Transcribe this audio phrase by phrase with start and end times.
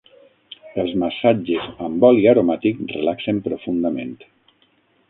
[0.83, 4.19] Els massatges amb oli aromàtic relaxen profundament.